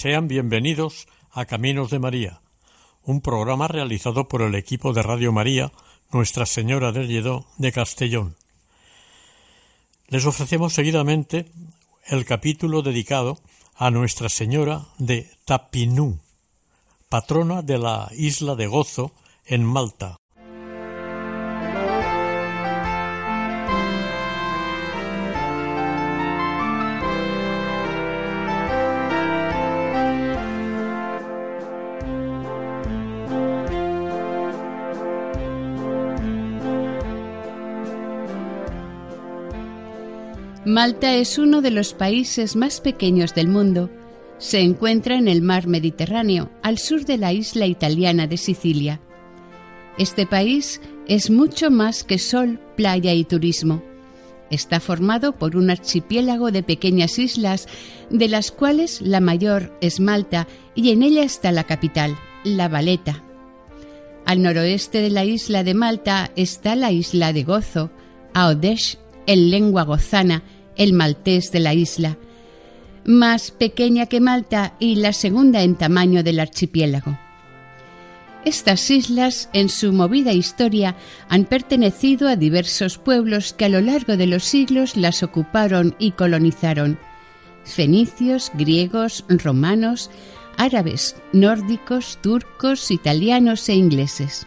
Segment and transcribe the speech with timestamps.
[0.00, 2.40] Sean bienvenidos a Caminos de María,
[3.02, 5.72] un programa realizado por el equipo de Radio María
[6.12, 8.36] Nuestra Señora del Lledó de Castellón.
[10.06, 11.50] Les ofrecemos seguidamente
[12.06, 13.40] el capítulo dedicado
[13.74, 16.20] a Nuestra Señora de Tapinú,
[17.08, 19.10] patrona de la isla de Gozo
[19.46, 20.16] en Malta.
[40.68, 43.88] Malta es uno de los países más pequeños del mundo.
[44.36, 49.00] Se encuentra en el mar Mediterráneo, al sur de la isla italiana de Sicilia.
[49.96, 53.82] Este país es mucho más que sol, playa y turismo.
[54.50, 57.66] Está formado por un archipiélago de pequeñas islas,
[58.10, 63.24] de las cuales la mayor es Malta y en ella está la capital, La Valeta.
[64.26, 67.90] Al noroeste de la isla de Malta está la isla de Gozo,
[68.34, 70.42] Aodesh en lengua gozana,
[70.78, 72.16] el maltés de la isla,
[73.04, 77.18] más pequeña que Malta y la segunda en tamaño del archipiélago.
[78.44, 80.96] Estas islas, en su movida historia,
[81.28, 86.12] han pertenecido a diversos pueblos que a lo largo de los siglos las ocuparon y
[86.12, 86.98] colonizaron.
[87.64, 90.10] Fenicios, griegos, romanos,
[90.56, 94.46] árabes, nórdicos, turcos, italianos e ingleses.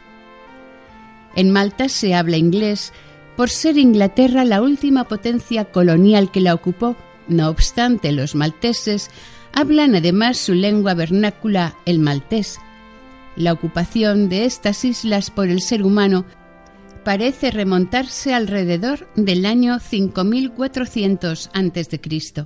[1.35, 2.93] En Malta se habla inglés,
[3.35, 6.95] por ser Inglaterra la última potencia colonial que la ocupó,
[7.27, 9.09] no obstante los malteses
[9.53, 12.59] hablan además su lengua vernácula, el maltés.
[13.35, 16.25] La ocupación de estas islas por el ser humano
[17.03, 22.45] parece remontarse alrededor del año 5400 a.C.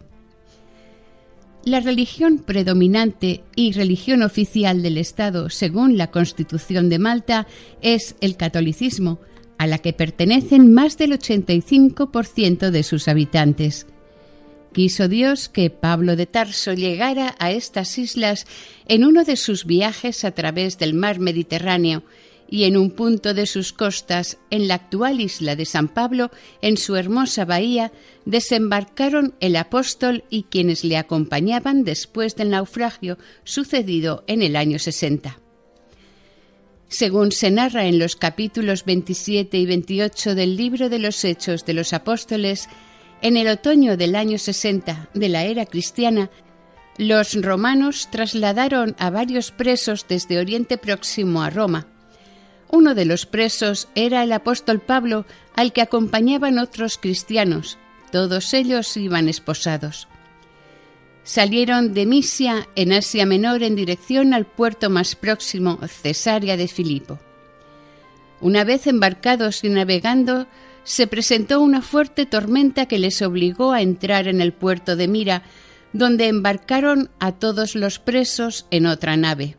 [1.66, 7.48] La religión predominante y religión oficial del Estado, según la Constitución de Malta,
[7.82, 9.20] es el catolicismo,
[9.58, 13.88] a la que pertenecen más del 85% de sus habitantes.
[14.74, 18.46] Quiso Dios que Pablo de Tarso llegara a estas islas
[18.88, 22.04] en uno de sus viajes a través del mar Mediterráneo
[22.50, 26.30] y en un punto de sus costas, en la actual isla de San Pablo,
[26.62, 27.92] en su hermosa bahía,
[28.26, 35.45] desembarcaron el apóstol y quienes le acompañaban después del naufragio sucedido en el año 60.
[36.88, 41.74] Según se narra en los capítulos 27 y 28 del libro de los Hechos de
[41.74, 42.70] los Apóstoles,
[43.22, 46.30] en el otoño del año 60 de la era cristiana,
[46.98, 51.88] los romanos trasladaron a varios presos desde Oriente Próximo a Roma.
[52.70, 55.26] Uno de los presos era el apóstol Pablo,
[55.56, 57.78] al que acompañaban otros cristianos.
[58.12, 60.08] Todos ellos iban esposados.
[61.26, 67.18] Salieron de Misia, en Asia Menor, en dirección al puerto más próximo, Cesarea de Filipo.
[68.42, 70.46] Una vez embarcados y navegando,
[70.84, 75.42] se presentó una fuerte tormenta que les obligó a entrar en el puerto de Mira,
[75.94, 79.58] donde embarcaron a todos los presos en otra nave.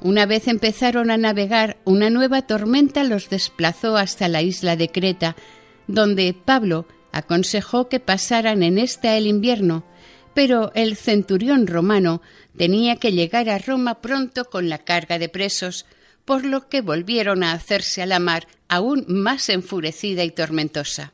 [0.00, 5.36] Una vez empezaron a navegar, una nueva tormenta los desplazó hasta la isla de Creta,
[5.88, 9.84] donde Pablo aconsejó que pasaran en esta el invierno,
[10.34, 12.22] pero el centurión romano
[12.56, 15.86] tenía que llegar a Roma pronto con la carga de presos,
[16.24, 21.12] por lo que volvieron a hacerse a la mar aún más enfurecida y tormentosa.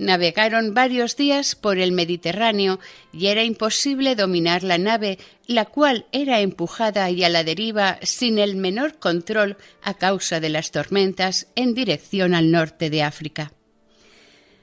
[0.00, 2.80] Navegaron varios días por el Mediterráneo
[3.12, 8.38] y era imposible dominar la nave, la cual era empujada y a la deriva sin
[8.38, 13.52] el menor control a causa de las tormentas en dirección al norte de África.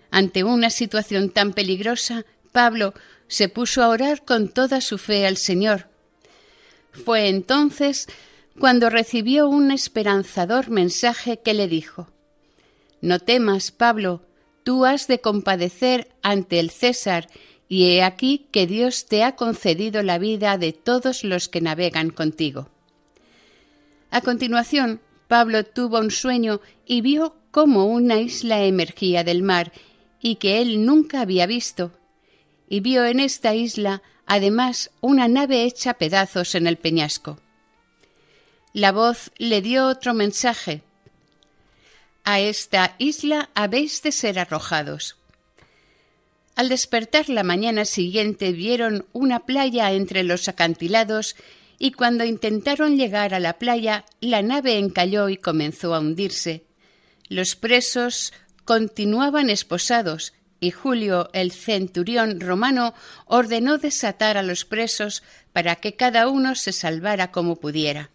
[0.09, 2.25] Ante una situación tan peligrosa,
[2.57, 2.95] Pablo
[3.27, 5.89] se puso a orar con toda su fe al Señor.
[6.91, 8.07] Fue entonces
[8.57, 12.07] cuando recibió un esperanzador mensaje que le dijo
[12.99, 14.23] No temas, Pablo,
[14.63, 17.27] tú has de compadecer ante el César,
[17.69, 22.09] y he aquí que Dios te ha concedido la vida de todos los que navegan
[22.09, 22.69] contigo.
[24.09, 29.73] A continuación, Pablo tuvo un sueño y vio cómo una isla emergía del mar
[30.19, 31.91] y que él nunca había visto,
[32.67, 37.39] y vio en esta isla además una nave hecha pedazos en el peñasco.
[38.73, 40.83] La voz le dio otro mensaje.
[42.23, 45.15] A esta isla habéis de ser arrojados.
[46.55, 51.35] Al despertar la mañana siguiente vieron una playa entre los acantilados
[51.79, 56.65] y cuando intentaron llegar a la playa la nave encalló y comenzó a hundirse.
[57.29, 58.33] Los presos
[58.65, 62.93] continuaban esposados y Julio, el centurión romano,
[63.25, 65.23] ordenó desatar a los presos
[65.53, 68.09] para que cada uno se salvara como pudiera.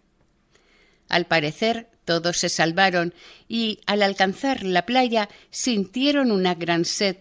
[1.09, 3.15] Al parecer, todos se salvaron
[3.49, 7.17] y, al alcanzar la playa, sintieron una gran sed.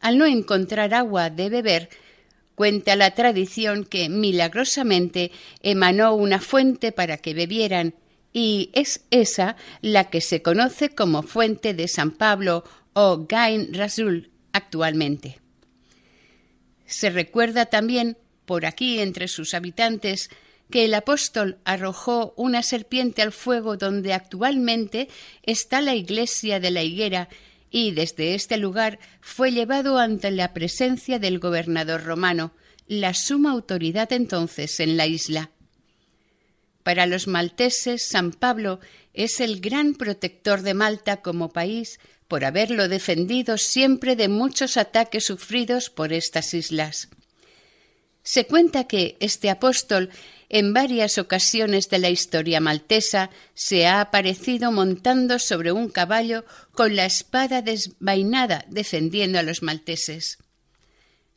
[0.00, 1.88] Al no encontrar agua de beber,
[2.54, 7.94] cuenta la tradición que milagrosamente emanó una fuente para que bebieran,
[8.32, 14.33] y es esa la que se conoce como fuente de San Pablo o Gain Rasul
[14.54, 15.40] actualmente.
[16.86, 18.16] Se recuerda también
[18.46, 20.30] por aquí entre sus habitantes
[20.70, 25.08] que el apóstol arrojó una serpiente al fuego donde actualmente
[25.42, 27.28] está la iglesia de la higuera
[27.70, 32.52] y desde este lugar fue llevado ante la presencia del gobernador romano,
[32.86, 35.50] la suma autoridad entonces en la isla.
[36.84, 38.78] Para los malteses, San Pablo
[39.14, 41.98] es el gran protector de Malta como país
[42.28, 47.08] por haberlo defendido siempre de muchos ataques sufridos por estas islas.
[48.22, 50.10] Se cuenta que este apóstol
[50.48, 56.96] en varias ocasiones de la historia maltesa se ha aparecido montando sobre un caballo con
[56.96, 60.38] la espada desvainada defendiendo a los malteses.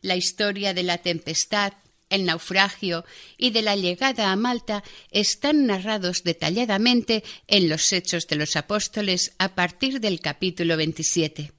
[0.01, 1.73] La historia de la tempestad,
[2.09, 3.05] el naufragio
[3.37, 9.33] y de la llegada a Malta están narrados detalladamente en los Hechos de los Apóstoles
[9.37, 11.51] a partir del capítulo 27.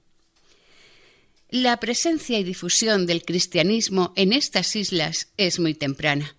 [1.49, 6.35] La presencia y difusión del cristianismo en estas islas es muy temprana.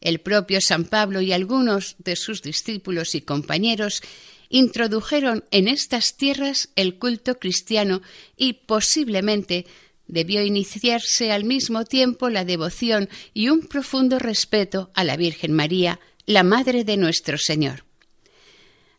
[0.00, 4.02] El propio San Pablo y algunos de sus discípulos y compañeros
[4.48, 8.02] introdujeron en estas tierras el culto cristiano
[8.36, 9.66] y posiblemente
[10.08, 16.00] debió iniciarse al mismo tiempo la devoción y un profundo respeto a la Virgen María,
[16.26, 17.84] la Madre de nuestro Señor.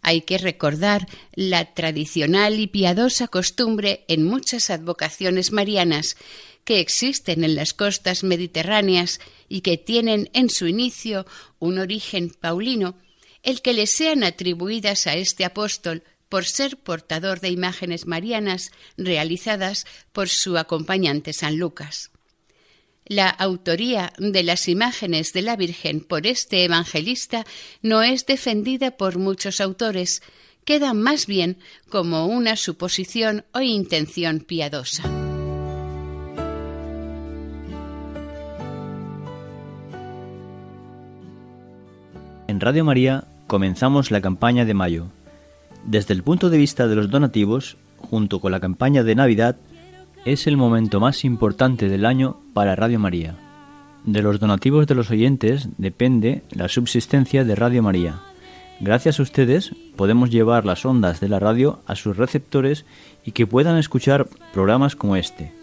[0.01, 6.15] Hay que recordar la tradicional y piadosa costumbre en muchas advocaciones marianas
[6.63, 9.19] que existen en las costas mediterráneas
[9.49, 11.25] y que tienen en su inicio
[11.59, 12.97] un origen paulino,
[13.43, 19.85] el que le sean atribuidas a este apóstol por ser portador de imágenes marianas realizadas
[20.11, 22.11] por su acompañante San Lucas.
[23.05, 27.45] La autoría de las imágenes de la Virgen por este evangelista
[27.81, 30.21] no es defendida por muchos autores,
[30.65, 31.57] queda más bien
[31.89, 35.03] como una suposición o intención piadosa.
[42.47, 45.11] En Radio María comenzamos la campaña de mayo
[45.87, 49.55] desde el punto de vista de los donativos, junto con la campaña de Navidad,
[50.25, 53.35] es el momento más importante del año para Radio María.
[54.03, 58.19] De los donativos de los oyentes depende la subsistencia de Radio María.
[58.81, 62.85] Gracias a ustedes podemos llevar las ondas de la radio a sus receptores
[63.25, 65.53] y que puedan escuchar programas como este.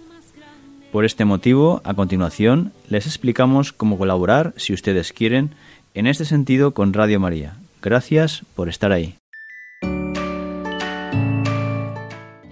[0.91, 5.51] Por este motivo, a continuación, les explicamos cómo colaborar, si ustedes quieren,
[5.93, 7.57] en este sentido con Radio María.
[7.83, 9.17] Gracias por estar ahí.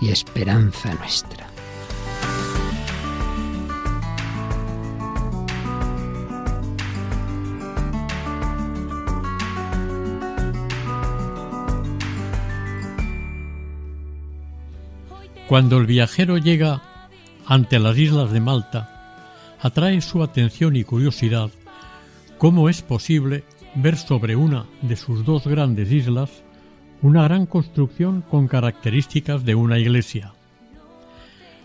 [0.00, 1.54] y esperanza nuestra.
[15.48, 16.82] Cuando el viajero llega
[17.46, 19.18] ante las islas de Malta,
[19.60, 21.50] atrae su atención y curiosidad
[22.38, 26.43] cómo es posible ver sobre una de sus dos grandes islas
[27.04, 30.32] una gran construcción con características de una iglesia.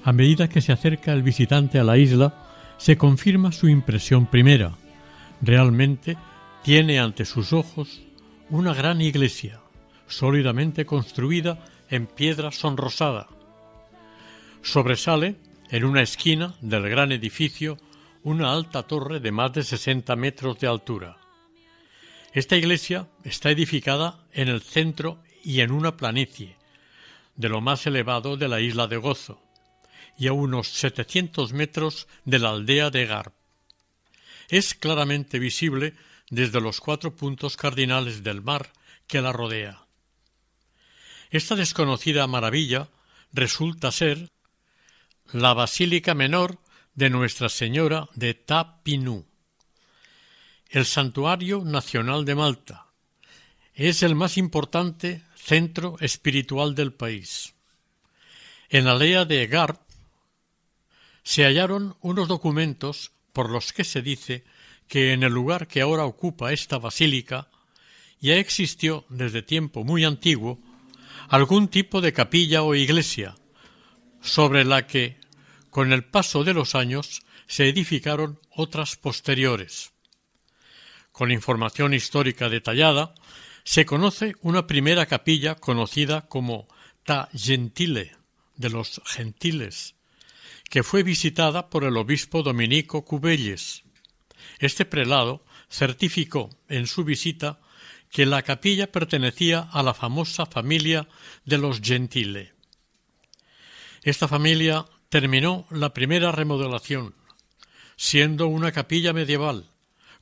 [0.03, 2.33] A medida que se acerca el visitante a la isla,
[2.77, 4.73] se confirma su impresión primera.
[5.41, 6.17] Realmente
[6.61, 8.01] tiene ante sus ojos
[8.49, 9.61] una gran iglesia,
[10.07, 13.27] sólidamente construida en piedra sonrosada.
[14.61, 15.37] Sobresale,
[15.69, 17.77] en una esquina del gran edificio,
[18.23, 21.15] una alta torre de más de 60 metros de altura.
[22.33, 26.57] Esta iglesia está edificada en el centro y en una planicie,
[27.35, 29.41] de lo más elevado de la isla de Gozo,
[30.17, 33.33] y a unos 700 metros de la aldea de Garb.
[34.49, 35.95] Es claramente visible
[36.29, 38.71] desde los cuatro puntos cardinales del mar
[39.07, 39.85] que la rodea.
[41.29, 42.89] Esta desconocida maravilla
[43.31, 44.29] resulta ser
[45.31, 46.59] la Basílica Menor
[46.95, 49.25] de Nuestra Señora de Tapinú,
[50.69, 52.87] el Santuario Nacional de Malta.
[53.73, 57.55] Es el más importante centro espiritual del país.
[58.69, 59.79] En la aldea de Garb
[61.23, 64.43] se hallaron unos documentos por los que se dice
[64.87, 67.47] que en el lugar que ahora ocupa esta basílica
[68.19, 70.59] ya existió desde tiempo muy antiguo
[71.29, 73.35] algún tipo de capilla o iglesia,
[74.21, 75.19] sobre la que,
[75.69, 79.91] con el paso de los años, se edificaron otras posteriores.
[81.11, 83.13] Con información histórica detallada,
[83.63, 86.67] se conoce una primera capilla conocida como
[87.03, 88.15] Ta Gentile,
[88.55, 89.95] de los gentiles,
[90.69, 93.83] que fue visitada por el obispo dominico Cubelles.
[94.59, 97.59] Este prelado certificó en su visita
[98.11, 101.07] que la capilla pertenecía a la famosa familia
[101.45, 102.53] de los Gentile.
[104.03, 107.15] Esta familia terminó la primera remodelación,
[107.97, 109.69] siendo una capilla medieval,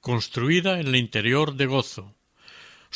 [0.01, 2.16] construida en el interior de Gozo,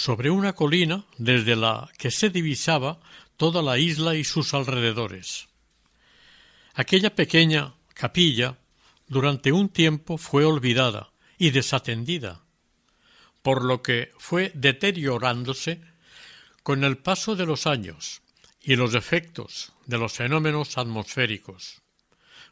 [0.02, 3.00] sobre una colina desde la que se divisaba
[3.38, 5.48] toda la isla y sus alrededores.
[6.74, 8.58] Aquella pequeña capilla
[9.08, 12.42] durante un tiempo fue olvidada y desatendida,
[13.44, 15.82] por lo que fue deteriorándose
[16.64, 18.24] con el paso de los años
[18.60, 21.80] y los efectos de los fenómenos atmosféricos.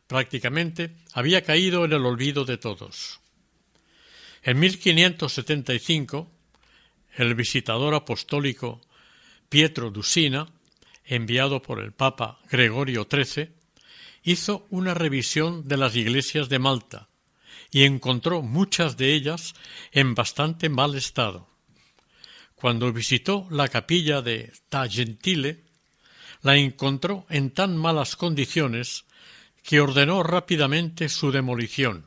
[0.05, 3.21] Prácticamente había caído en el olvido de todos.
[4.43, 6.38] En 1575
[7.15, 8.81] el visitador apostólico
[9.49, 10.47] Pietro Dusina,
[11.05, 13.51] enviado por el Papa Gregorio XIII,
[14.23, 17.09] hizo una revisión de las iglesias de Malta
[17.71, 19.53] y encontró muchas de ellas
[19.91, 21.47] en bastante mal estado.
[22.55, 25.63] Cuando visitó la capilla de Ta Gentile,
[26.41, 29.05] la encontró en tan malas condiciones
[29.63, 32.05] que ordenó rápidamente su demolición.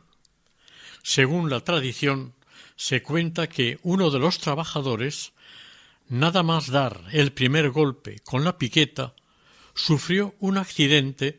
[1.02, 2.34] Según la tradición,
[2.82, 5.34] se cuenta que uno de los trabajadores,
[6.08, 9.14] nada más dar el primer golpe con la piqueta,
[9.72, 11.38] sufrió un accidente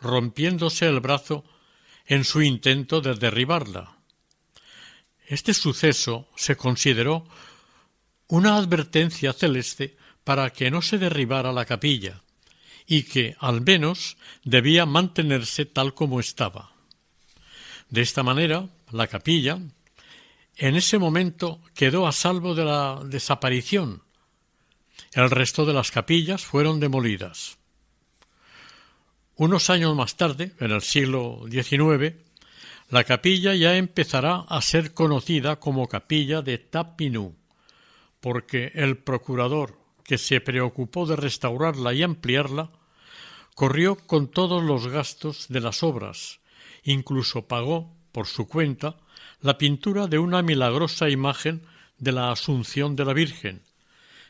[0.00, 1.44] rompiéndose el brazo
[2.06, 3.96] en su intento de derribarla.
[5.26, 7.26] Este suceso se consideró
[8.28, 12.22] una advertencia celeste para que no se derribara la capilla
[12.86, 16.70] y que al menos debía mantenerse tal como estaba.
[17.90, 19.58] De esta manera, la capilla,
[20.56, 24.02] en ese momento quedó a salvo de la desaparición.
[25.12, 27.58] El resto de las capillas fueron demolidas.
[29.36, 32.14] Unos años más tarde, en el siglo XIX,
[32.90, 37.34] la capilla ya empezará a ser conocida como capilla de Tapinú,
[38.20, 42.70] porque el procurador que se preocupó de restaurarla y ampliarla
[43.54, 46.40] corrió con todos los gastos de las obras
[46.84, 48.96] incluso pagó, por su cuenta,
[49.44, 51.66] la pintura de una milagrosa imagen
[51.98, 53.60] de la Asunción de la Virgen,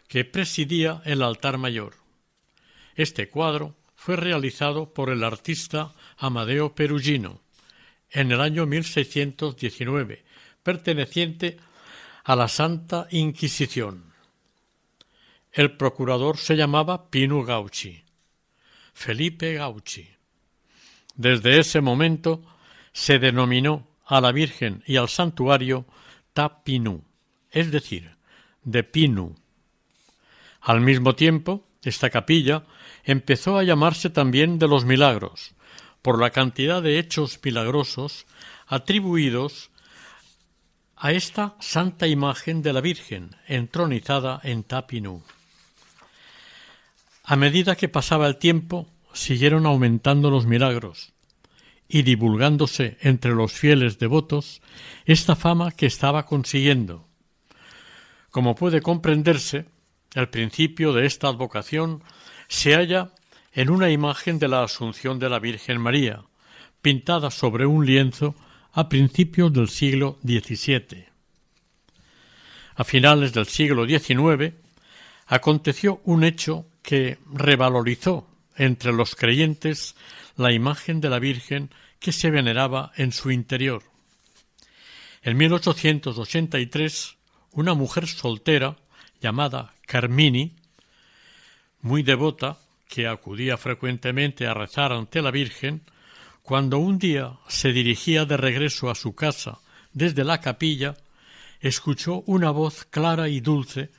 [0.08, 1.94] que presidía el altar mayor.
[2.96, 7.42] Este cuadro fue realizado por el artista Amadeo Perugino
[8.10, 10.24] en el año 1619,
[10.64, 11.58] perteneciente
[12.24, 14.12] a la Santa Inquisición.
[15.52, 18.02] El procurador se llamaba Pinu Gauchi,
[18.92, 20.08] Felipe Gauchi.
[21.14, 22.42] Desde ese momento
[22.92, 25.86] se denominó a la Virgen y al santuario
[26.32, 27.04] Tapinu,
[27.50, 28.16] es decir,
[28.62, 29.36] de Pinu.
[30.60, 32.64] Al mismo tiempo, esta capilla
[33.04, 35.54] empezó a llamarse también de los milagros,
[36.02, 38.26] por la cantidad de hechos milagrosos
[38.66, 39.70] atribuidos
[40.96, 45.22] a esta santa imagen de la Virgen entronizada en Tapinu.
[47.24, 51.13] A medida que pasaba el tiempo, siguieron aumentando los milagros
[51.94, 54.60] y divulgándose entre los fieles devotos
[55.04, 57.06] esta fama que estaba consiguiendo.
[58.30, 59.66] Como puede comprenderse,
[60.12, 62.02] el principio de esta advocación
[62.48, 63.12] se halla
[63.52, 66.24] en una imagen de la Asunción de la Virgen María,
[66.82, 68.34] pintada sobre un lienzo
[68.72, 71.06] a principios del siglo XVII.
[72.74, 74.52] A finales del siglo XIX
[75.28, 79.94] aconteció un hecho que revalorizó entre los creyentes
[80.36, 81.70] la imagen de la Virgen
[82.04, 83.82] que se veneraba en su interior.
[85.22, 87.16] En 1883,
[87.52, 88.76] una mujer soltera
[89.22, 90.54] llamada Carmini,
[91.80, 92.58] muy devota,
[92.90, 95.80] que acudía frecuentemente a rezar ante la Virgen,
[96.42, 99.60] cuando un día se dirigía de regreso a su casa
[99.94, 100.98] desde la capilla,
[101.62, 103.90] escuchó una voz clara y dulce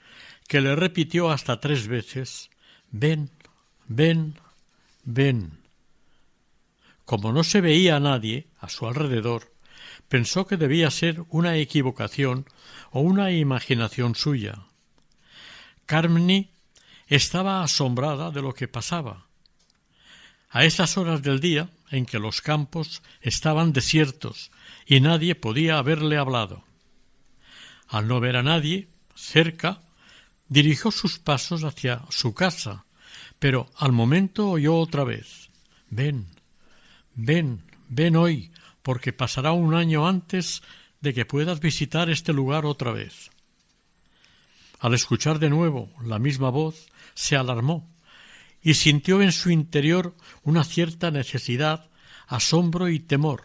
[0.47, 2.51] que le repitió hasta tres veces
[2.91, 3.31] Ven,
[3.87, 4.35] ven,
[5.05, 5.64] ven.
[7.05, 9.53] Como no se veía a nadie a su alrededor,
[10.09, 12.45] pensó que debía ser una equivocación
[12.91, 14.59] o una imaginación suya.
[15.85, 16.49] Carmny
[17.07, 19.27] estaba asombrada de lo que pasaba.
[20.49, 24.51] A esas horas del día en que los campos estaban desiertos
[24.85, 26.63] y nadie podía haberle hablado.
[27.87, 29.81] Al no ver a nadie cerca,
[30.47, 32.85] dirigió sus pasos hacia su casa,
[33.37, 35.49] pero al momento oyó otra vez
[35.89, 36.27] Ven,
[37.15, 38.51] ven, ven hoy,
[38.83, 40.61] porque pasará un año antes
[41.01, 43.31] de que puedas visitar este lugar otra vez.
[44.79, 47.89] Al escuchar de nuevo la misma voz, se alarmó
[48.61, 51.89] y sintió en su interior una cierta necesidad,
[52.27, 53.43] asombro y temor,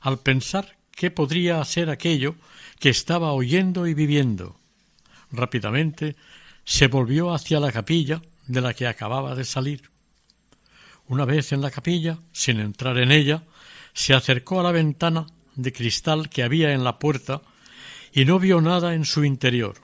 [0.00, 2.36] al pensar qué podría ser aquello
[2.78, 4.56] que estaba oyendo y viviendo.
[5.32, 6.16] Rápidamente
[6.64, 9.89] se volvió hacia la capilla de la que acababa de salir.
[11.10, 13.42] Una vez en la capilla, sin entrar en ella,
[13.92, 17.42] se acercó a la ventana de cristal que había en la puerta
[18.12, 19.74] y no vio nada en su interior.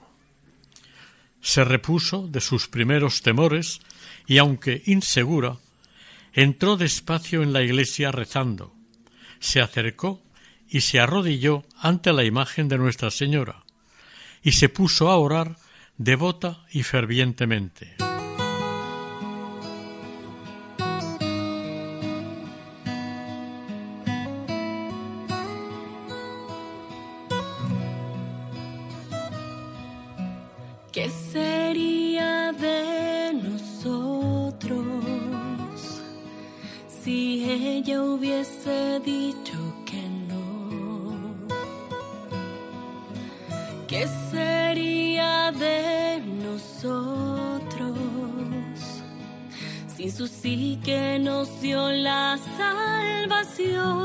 [1.41, 3.81] Se repuso de sus primeros temores
[4.25, 5.57] y, aunque insegura,
[6.31, 8.73] entró despacio en la iglesia rezando.
[9.41, 10.21] Se acercó
[10.69, 13.65] y se arrodilló ante la imagen de Nuestra Señora
[14.43, 15.57] y se puso a orar
[15.97, 18.06] devota y fervientemente.
[50.11, 53.97] Su sí que nos dio la salvación?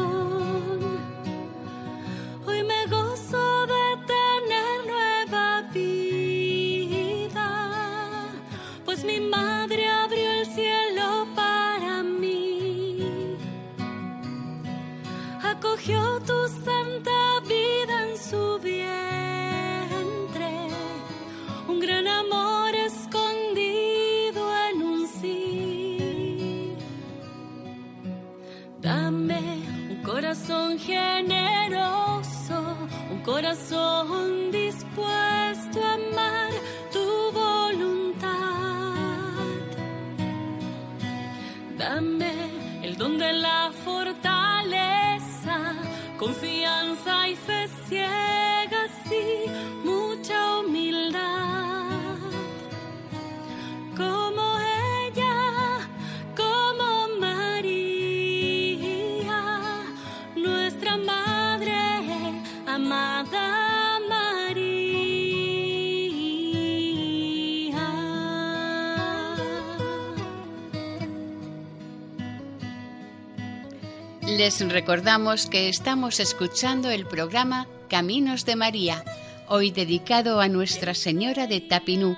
[74.42, 79.05] Les recordamos que estamos escuchando el programa Caminos de María,
[79.46, 82.16] hoy dedicado a Nuestra Señora de Tapinú,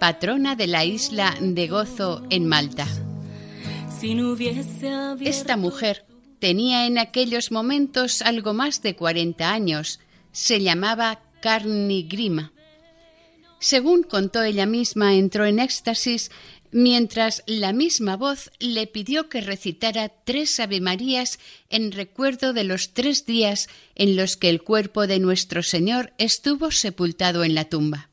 [0.00, 2.86] patrona de la isla de Gozo en Malta.
[5.20, 6.06] Esta mujer
[6.38, 10.00] tenía en aquellos momentos algo más de 40 años.
[10.32, 12.50] Se llamaba Carni Grima.
[13.60, 16.30] Según contó ella misma, entró en éxtasis
[16.70, 21.38] mientras la misma voz le pidió que recitara tres Avemarías
[21.70, 26.70] en recuerdo de los tres días en los que el cuerpo de nuestro Señor estuvo
[26.70, 28.10] sepultado en la tumba.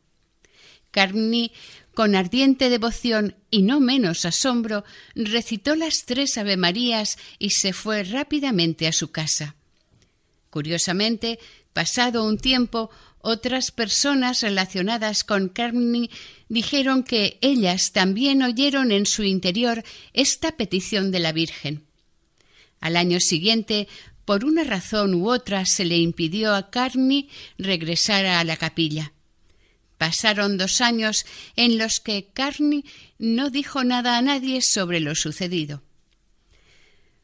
[0.91, 1.51] Carni,
[1.93, 4.83] con ardiente devoción y no menos asombro,
[5.15, 9.55] recitó las tres Avemarías y se fue rápidamente a su casa.
[10.49, 11.39] Curiosamente,
[11.73, 12.89] pasado un tiempo,
[13.25, 16.11] otras personas relacionadas con Carni
[16.47, 19.83] dijeron que ellas también oyeron en su interior
[20.13, 21.87] esta petición de la Virgen.
[22.79, 23.87] Al año siguiente,
[24.25, 29.11] por una razón u otra, se le impidió a Carni regresar a la capilla.
[29.97, 32.85] Pasaron dos años en los que Carni
[33.17, 35.81] no dijo nada a nadie sobre lo sucedido.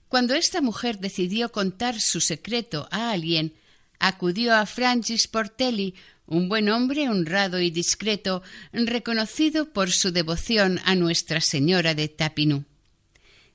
[0.07, 3.53] Cuando esta mujer decidió contar su secreto a alguien,
[4.01, 5.93] acudió a Francis Portelli,
[6.25, 8.41] un buen hombre honrado y discreto,
[8.73, 12.65] reconocido por su devoción a Nuestra Señora de Tapinú.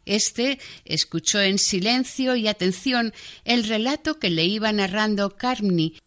[0.04, 3.12] Este escuchó en silencio y atención
[3.44, 5.98] el relato que le iba narrando Carmni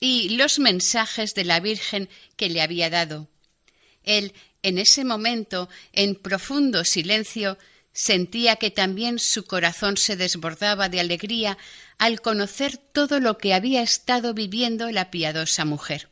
[0.00, 3.28] y los mensajes de la Virgen que le había dado.
[4.02, 7.58] Él, en ese momento, en profundo silencio,
[7.92, 11.58] Sentía que también su corazón se desbordaba de alegría
[12.02, 16.08] al conocer todo lo que había estado viviendo la piadosa mujer.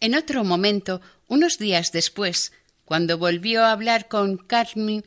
[0.00, 2.50] En otro momento, unos días después,
[2.84, 5.04] cuando volvió a hablar con Carmen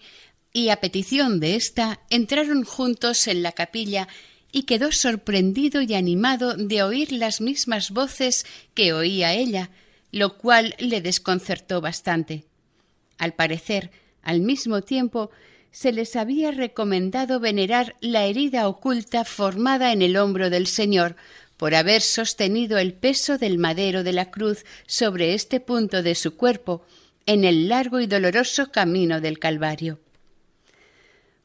[0.54, 4.08] y a petición de ésta, entraron juntos en la capilla
[4.54, 9.70] y quedó sorprendido y animado de oír las mismas voces que oía ella,
[10.14, 12.46] lo cual le desconcertó bastante.
[13.18, 15.30] Al parecer, al mismo tiempo,
[15.72, 21.16] se les había recomendado venerar la herida oculta formada en el hombro del Señor
[21.58, 26.36] por haber sostenido el peso del madero de la cruz sobre este punto de su
[26.36, 26.84] cuerpo
[27.26, 30.00] en el largo y doloroso camino del Calvario.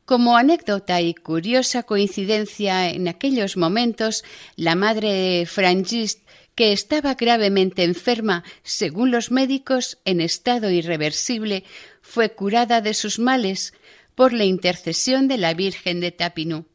[0.06, 8.42] Como anécdota y curiosa coincidencia en aquellos momentos, la madre Frangist, que estaba gravemente enferma,
[8.62, 11.64] según los médicos, en estado irreversible,
[12.00, 13.74] fue curada de sus males
[14.16, 16.66] por la intercesión de la Virgen de Tapinú.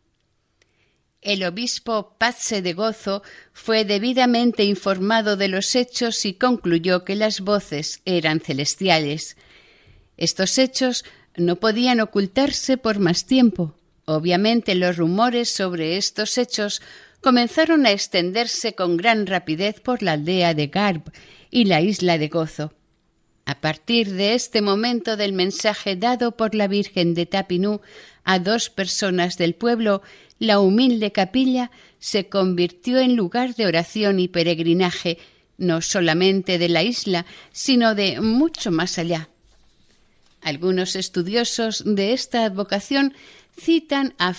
[1.22, 7.42] El obispo Pazze de Gozo fue debidamente informado de los hechos y concluyó que las
[7.42, 9.38] voces eran celestiales.
[10.18, 11.04] Estos hechos
[11.36, 13.76] no podían ocultarse por más tiempo.
[14.06, 16.82] Obviamente los rumores sobre estos hechos
[17.22, 21.12] comenzaron a extenderse con gran rapidez por la aldea de Garb
[21.50, 22.74] y la isla de Gozo.
[23.46, 27.82] A partir de este momento del mensaje dado por la Virgen de Tapinú
[28.24, 30.02] a dos personas del pueblo,
[30.40, 35.18] la humilde capilla se convirtió en lugar de oración y peregrinaje,
[35.58, 39.30] no solamente de la isla, sino de mucho más allá.
[40.42, 43.14] Algunos estudiosos de esta advocación
[43.56, 44.34] citan a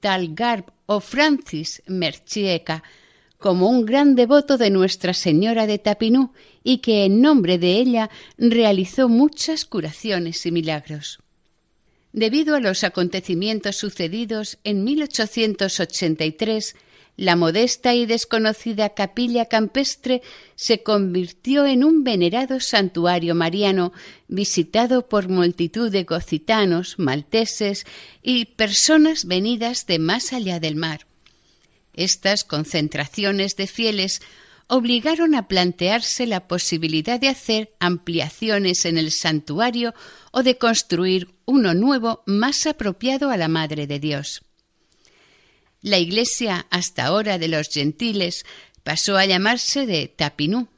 [0.00, 2.82] Talgarb o Francis Merchieca,
[3.38, 6.32] como un gran devoto de Nuestra Señora de Tapinú
[6.68, 11.18] y que en nombre de ella realizó muchas curaciones y milagros.
[12.12, 16.76] Debido a los acontecimientos sucedidos en 1883,
[17.16, 20.20] la modesta y desconocida capilla campestre
[20.56, 23.94] se convirtió en un venerado santuario mariano
[24.28, 27.86] visitado por multitud de gocitanos, malteses
[28.22, 31.06] y personas venidas de más allá del mar.
[31.94, 34.20] Estas concentraciones de fieles
[34.68, 39.94] obligaron a plantearse la posibilidad de hacer ampliaciones en el santuario
[40.30, 44.42] o de construir uno nuevo más apropiado a la Madre de Dios.
[45.80, 48.44] La iglesia hasta ahora de los gentiles
[48.82, 50.68] pasó a llamarse de Tapinú.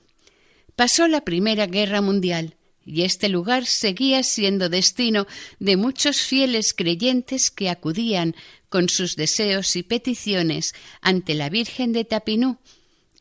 [0.76, 5.26] Pasó la Primera Guerra Mundial y este lugar seguía siendo destino
[5.58, 8.36] de muchos fieles creyentes que acudían
[8.68, 12.58] con sus deseos y peticiones ante la Virgen de Tapinú.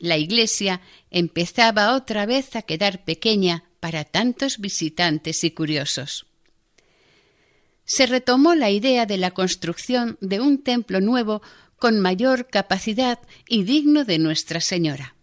[0.00, 6.26] La iglesia empezaba otra vez a quedar pequeña para tantos visitantes y curiosos.
[7.84, 11.42] Se retomó la idea de la construcción de un templo nuevo
[11.76, 15.16] con mayor capacidad y digno de Nuestra Señora.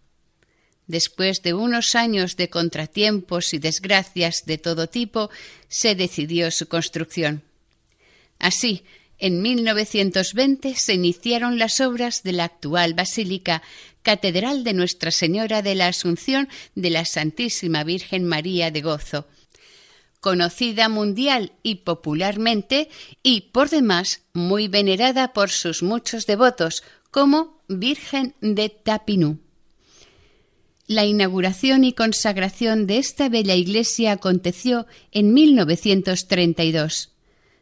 [0.86, 5.32] Después de unos años de contratiempos y desgracias de todo tipo,
[5.70, 7.42] se decidió su construcción.
[8.38, 8.84] Así,
[9.20, 13.64] En 1920 se iniciaron las obras de la actual Basílica
[14.08, 19.28] Catedral de Nuestra Señora de la Asunción de la Santísima Virgen María de Gozo,
[20.22, 22.88] conocida mundial y popularmente
[23.22, 29.40] y por demás muy venerada por sus muchos devotos como Virgen de Tapinú.
[30.88, 37.12] La inauguración y consagración de esta bella iglesia aconteció en 1932.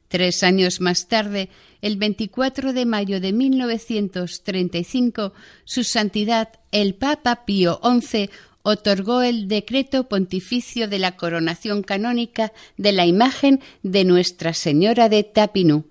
[0.09, 1.49] Tres años más tarde,
[1.85, 5.33] el 24 de mayo de 1935,
[5.65, 8.31] Su Santidad el Papa Pío XI
[8.63, 15.25] otorgó el decreto pontificio de la coronación canónica de la imagen de Nuestra Señora de
[15.25, 15.85] Tapinú.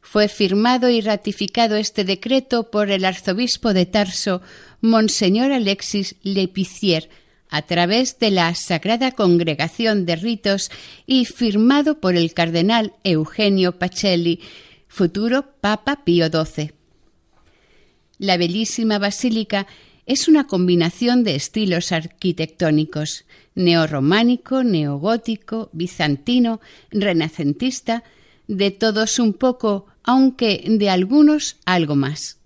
[0.00, 4.42] Fue firmado y ratificado este decreto por el arzobispo de Tarso,
[4.80, 7.08] Monseñor Alexis Lepicier,
[7.50, 10.72] a través de la Sagrada Congregación de Ritos
[11.06, 14.40] y firmado por el cardenal Eugenio Pacelli,
[14.94, 16.70] futuro Papa Pío XII.
[18.18, 19.66] La bellísima basílica
[20.06, 23.24] es una combinación de estilos arquitectónicos
[23.56, 26.60] neorrománico, neogótico, bizantino,
[26.92, 28.04] renacentista,
[28.46, 32.38] de todos un poco, aunque de algunos algo más.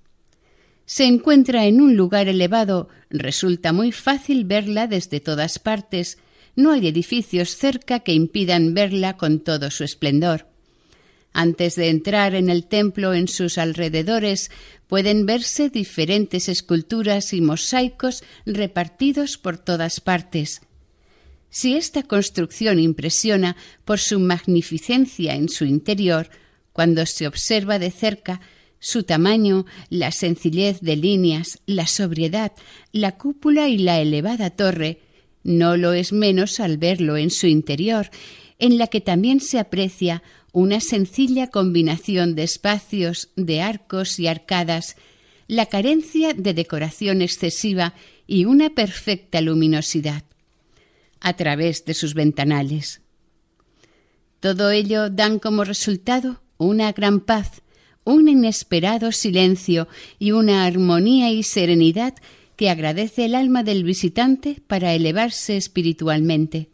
[0.87, 6.17] Se encuentra en un lugar elevado, resulta muy fácil verla desde todas partes,
[6.57, 10.48] no hay edificios cerca que impidan verla con todo su esplendor.
[11.33, 14.51] Antes de entrar en el templo en sus alrededores
[14.87, 20.63] pueden verse diferentes esculturas y mosaicos repartidos por todas partes.
[21.51, 26.29] Si esta construcción impresiona por su magnificencia en su interior,
[26.73, 28.41] cuando se observa de cerca,
[28.81, 32.53] su tamaño, la sencillez de líneas, la sobriedad,
[32.93, 35.01] la cúpula y la elevada torre,
[35.43, 38.11] no lo es menos al verlo en su interior,
[38.59, 44.97] en la que también se aprecia una sencilla combinación de espacios, de arcos y arcadas,
[45.47, 47.95] la carencia de decoración excesiva
[48.27, 50.25] y una perfecta luminosidad
[51.21, 53.01] a través de sus ventanales.
[54.41, 57.63] Todo ello dan como resultado una gran paz,
[58.05, 62.15] un inesperado silencio y una armonía y serenidad
[62.57, 66.71] que agradece el alma del visitante para elevarse espiritualmente.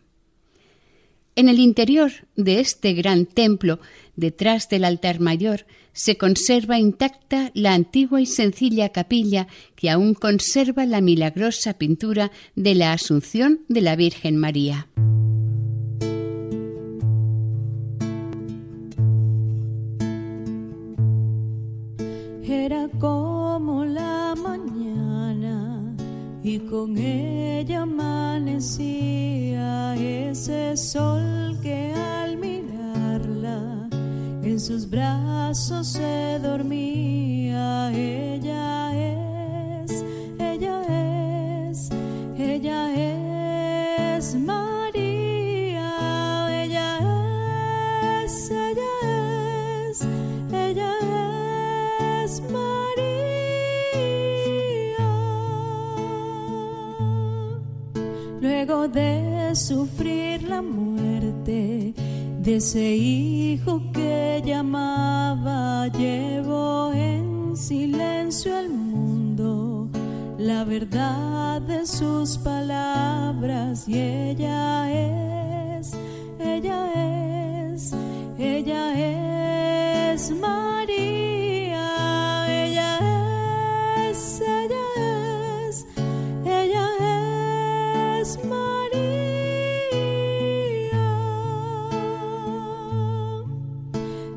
[1.36, 3.80] En el interior de este gran templo,
[4.14, 10.86] detrás del altar mayor, se conserva intacta la antigua y sencilla capilla que aún conserva
[10.86, 14.88] la milagrosa pintura de la Asunción de la Virgen María.
[26.44, 28.76] Y con ella amanecía
[29.96, 33.88] ese sol que al mirarla
[34.42, 37.90] en sus brazos se dormía.
[37.92, 40.04] Ella es,
[40.38, 40.82] ella
[41.70, 41.88] es,
[42.36, 42.92] ella
[44.18, 44.63] es María.
[58.92, 61.94] De sufrir la muerte
[62.42, 69.88] de ese hijo que llamaba, llevó en silencio al mundo
[70.38, 75.92] la verdad de sus palabras y ella es,
[76.38, 77.94] ella es,
[78.38, 81.33] ella es María,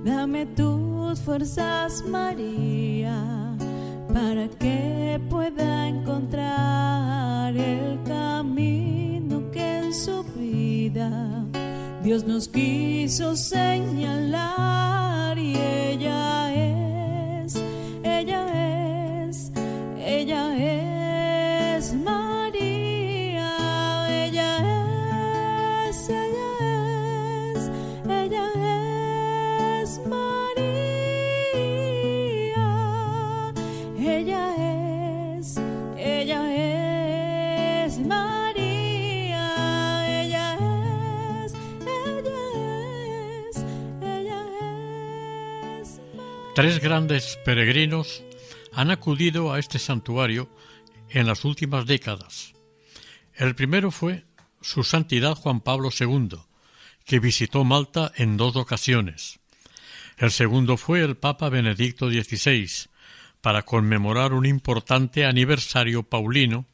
[0.08, 3.54] Dame tus fuerzas, María,
[4.14, 11.44] para que pueda encontrar el camino que en su vida
[12.04, 14.58] Dios nos quiso señalar
[15.38, 16.54] y ella
[46.58, 48.24] Tres grandes peregrinos
[48.74, 50.50] han acudido a este santuario
[51.12, 52.56] en las últimas décadas.
[53.36, 54.26] El primero fue
[54.60, 56.40] su Santidad Juan Pablo II,
[57.06, 59.40] que visitó Malta en dos ocasiones.
[60.18, 62.90] El segundo fue el Papa Benedicto XVI,
[63.40, 66.66] para conmemorar un importante aniversario paulino,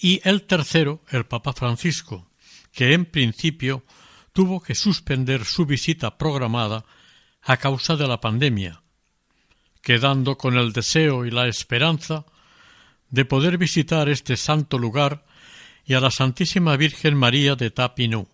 [0.00, 2.28] y el tercero, el Papa Francisco,
[2.72, 3.84] que en principio
[4.32, 6.84] tuvo que suspender su visita programada
[7.42, 8.82] a causa de la pandemia,
[9.82, 12.24] quedando con el deseo y la esperanza
[13.10, 15.24] de poder visitar este santo lugar
[15.84, 18.28] y a la Santísima Virgen María de Tapinú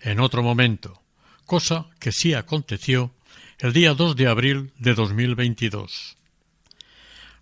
[0.00, 1.02] en otro momento,
[1.44, 3.12] cosa que sí aconteció
[3.58, 6.16] el día 2 de abril de 2022.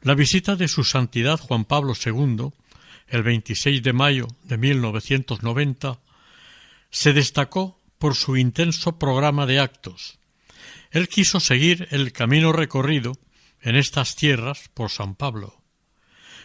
[0.03, 2.51] La visita de su Santidad Juan Pablo II,
[3.09, 5.99] el 26 de mayo de 1990,
[6.91, 10.19] se destacó por su intenso programa de actos.
[10.91, 13.19] Él quiso seguir el camino recorrido
[13.61, 15.61] en estas tierras por San Pablo.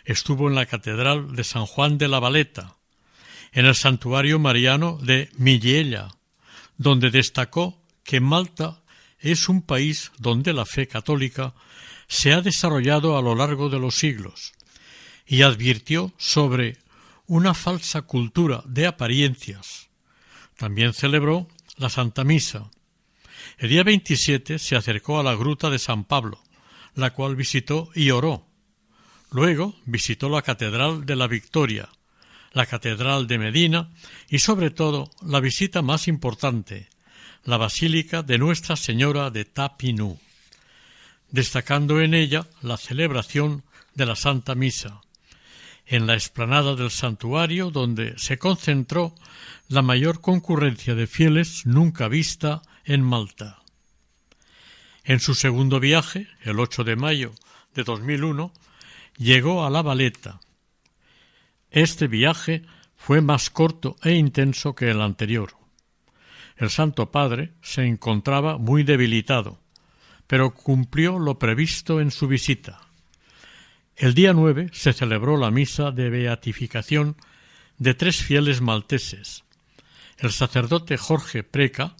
[0.06, 2.78] Estuvo en la Catedral de San Juan de la Valeta,
[3.52, 6.10] en el santuario mariano de Millella,
[6.78, 8.82] donde destacó que Malta
[9.20, 11.54] es un país donde la fe católica
[12.08, 14.54] se ha desarrollado a lo largo de los siglos,
[15.28, 16.78] y advirtió sobre
[17.28, 19.90] una falsa cultura de apariencias.
[20.58, 22.72] También celebró la Santa Misa.
[23.60, 26.42] El día 27 se acercó a la gruta de San Pablo,
[26.96, 28.46] la cual visitó y oró.
[29.32, 31.90] Luego visitó la Catedral de la Victoria,
[32.54, 33.90] la Catedral de Medina
[34.30, 36.88] y sobre todo la visita más importante,
[37.44, 40.18] la Basílica de Nuestra Señora de Tapinú,
[41.30, 45.02] destacando en ella la celebración de la Santa Misa,
[45.86, 49.16] en la explanada del santuario donde se concentró
[49.68, 53.60] la mayor concurrencia de fieles nunca vista en Malta.
[55.06, 57.34] En su segundo viaje, el 8 de mayo
[57.74, 58.52] de 2001,
[59.18, 60.42] llegó a La Valeta,
[61.72, 62.64] este viaje
[62.98, 65.56] fue más corto e intenso que el anterior.
[66.58, 69.60] El Santo Padre se encontraba muy debilitado,
[70.26, 72.82] pero cumplió lo previsto en su visita.
[73.96, 77.16] El día nueve se celebró la misa de beatificación
[77.78, 79.44] de tres fieles malteses.
[80.18, 81.96] El sacerdote Jorge Preca,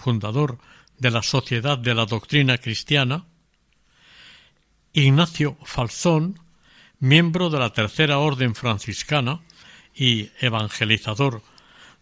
[0.00, 0.58] fundador
[0.98, 3.26] de la Sociedad de la Doctrina Cristiana,
[4.92, 6.40] Ignacio Falzón,
[6.98, 9.40] miembro de la Tercera Orden franciscana
[9.94, 11.42] y evangelizador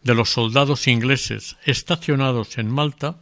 [0.02, 3.20] de los soldados ingleses estacionados en Malta,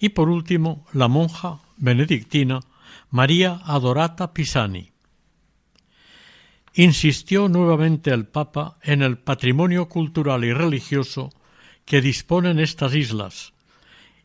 [0.00, 2.60] y por último la monja benedictina
[3.10, 4.92] María Adorata Pisani.
[6.74, 11.30] Insistió nuevamente el Papa en el patrimonio cultural y religioso
[11.84, 13.54] que disponen estas islas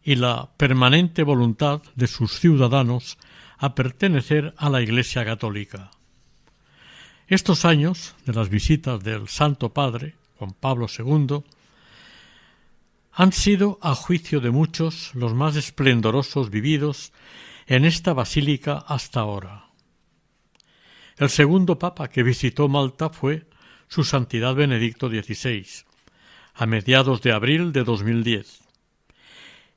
[0.04, 3.18] y la permanente voluntad de sus ciudadanos
[3.58, 5.92] a pertenecer a la Iglesia católica.
[7.28, 11.44] Estos años de las visitas del Santo Padre, Juan Pablo II,
[13.14, 17.14] han sido, a juicio de muchos, los más esplendorosos vividos
[17.68, 19.68] en esta basílica hasta ahora.
[21.18, 23.48] El segundo papa que visitó Malta fue
[23.88, 25.66] su Santidad Benedicto XVI,
[26.56, 28.63] a mediados de abril de 2010.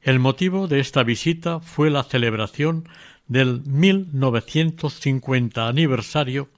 [0.07, 2.88] El motivo de esta visita fue la celebración
[3.27, 6.49] del 1950 aniversario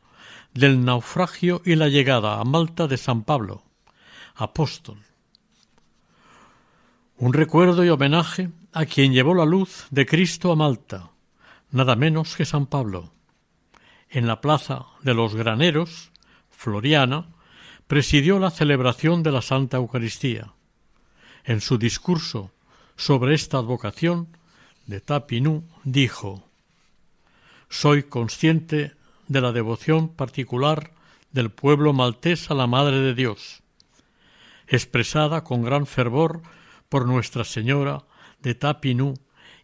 [0.52, 3.62] del naufragio y la llegada a Malta de San Pablo,
[4.34, 4.98] apóstol.
[7.16, 11.12] Un recuerdo y homenaje a quien llevó la luz de Cristo a Malta,
[11.70, 13.14] nada menos que San Pablo.
[14.10, 16.12] En la plaza de los graneros,
[16.50, 17.30] Floriana,
[17.86, 20.52] presidió la celebración de la Santa Eucaristía.
[21.44, 22.52] En su discurso
[22.98, 24.26] sobre esta advocación
[24.86, 26.42] de Tapinú dijo
[27.70, 28.96] Soy consciente
[29.28, 30.90] de la devoción particular
[31.30, 33.62] del pueblo maltés a la Madre de Dios,
[34.66, 36.42] expresada con gran fervor
[36.88, 38.02] por Nuestra Señora
[38.42, 39.14] de Tapinú,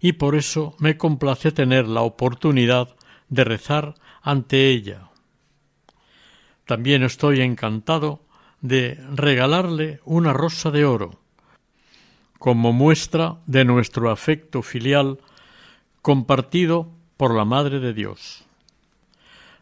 [0.00, 2.94] y por eso me complace tener la oportunidad
[3.30, 5.08] de rezar ante ella.
[6.66, 8.20] También estoy encantado
[8.60, 11.23] de regalarle una rosa de oro,
[12.38, 15.18] como muestra de nuestro afecto filial
[16.02, 18.44] compartido por la Madre de Dios.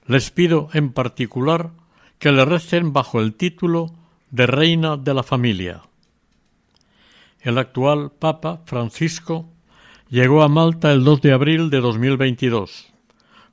[0.06, 1.70] Les pido en particular
[2.18, 3.92] que le recen bajo el título
[4.30, 5.82] de Reina de la Familia.
[7.40, 9.48] El actual Papa Francisco
[10.08, 12.92] llegó a Malta el 2 de abril de 2022.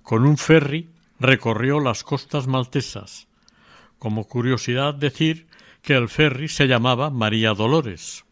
[0.04, 0.90] Con un ferry
[1.20, 3.28] recorrió las costas maltesas.
[3.98, 5.48] Como curiosidad decir
[5.82, 8.26] que el ferry se llamaba María Dolores.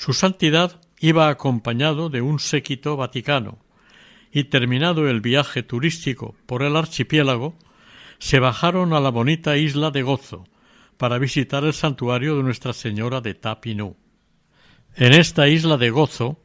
[0.00, 3.58] Su santidad iba acompañado de un séquito vaticano,
[4.32, 7.54] y terminado el viaje turístico por el archipiélago,
[8.18, 10.46] se bajaron a la bonita isla de Gozo
[10.96, 13.98] para visitar el santuario de Nuestra Señora de Tapinú.
[14.96, 16.40] En esta isla de Gozo,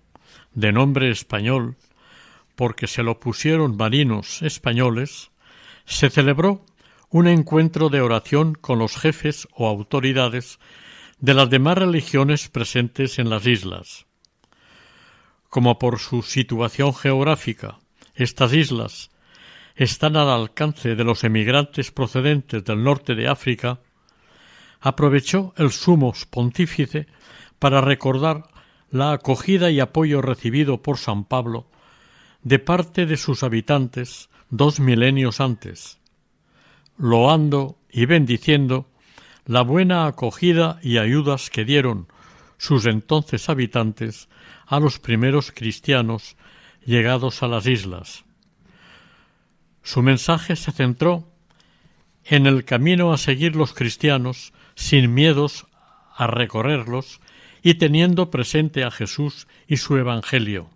[0.53, 1.77] de nombre español,
[2.57, 5.31] porque se lo pusieron marinos españoles,
[5.85, 6.65] se celebró
[7.09, 10.59] un encuentro de oración con los jefes o autoridades
[11.19, 14.05] de las demás religiones presentes en las islas.
[15.49, 17.79] Como por su situación geográfica,
[18.15, 19.11] estas islas
[19.75, 23.79] están al alcance de los emigrantes procedentes del norte de África,
[24.79, 27.07] aprovechó el sumo pontífice
[27.59, 28.43] para recordar
[28.89, 31.67] la acogida y apoyo recibido por San Pablo
[32.43, 35.99] de parte de sus habitantes dos milenios antes,
[36.97, 38.87] loando y bendiciendo
[39.45, 42.07] la buena acogida y ayudas que dieron
[42.57, 44.29] sus entonces habitantes
[44.65, 46.35] a los primeros cristianos
[46.85, 48.25] llegados a las islas.
[49.83, 51.27] Su mensaje se centró
[52.23, 55.67] en el camino a seguir los cristianos sin miedos
[56.15, 57.21] a recorrerlos
[57.61, 60.69] y teniendo presente a Jesús y su Evangelio.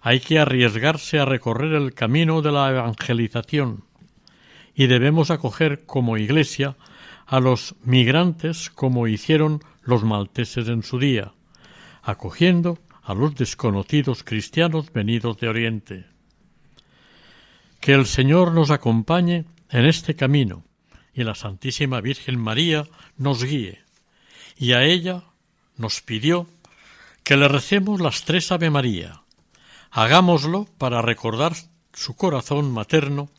[0.00, 3.84] Hay que arriesgarse a recorrer el camino de la evangelización
[4.74, 6.76] y debemos acoger como Iglesia
[7.26, 11.32] a los migrantes como hicieron los malteses en su día,
[12.02, 16.06] acogiendo a los desconocidos cristianos venidos de Oriente.
[17.80, 20.64] Que el Señor nos acompañe en este camino
[21.12, 23.82] y la Santísima Virgen María nos guíe.
[24.56, 25.24] Y a ella
[25.76, 26.46] nos pidió
[27.24, 29.22] que le recemos las tres Ave María.
[29.90, 31.54] Hagámoslo para recordar
[31.92, 33.30] su corazón materno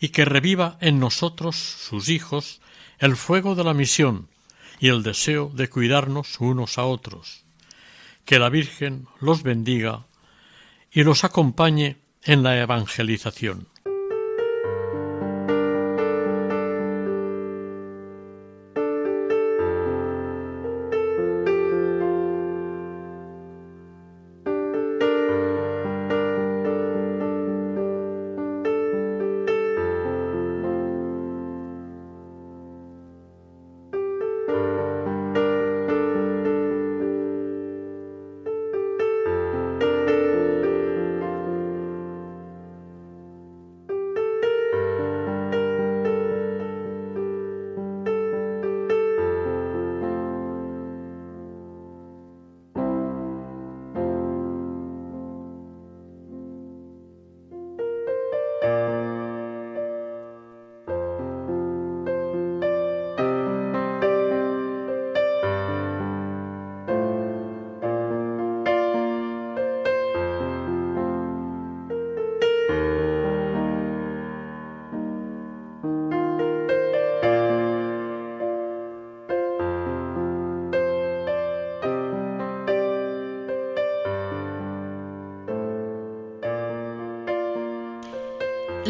[0.00, 2.61] y que reviva en nosotros, sus hijos,
[3.02, 4.28] el fuego de la misión
[4.78, 7.42] y el deseo de cuidarnos unos a otros.
[8.24, 10.06] Que la Virgen los bendiga
[10.92, 13.66] y los acompañe en la evangelización.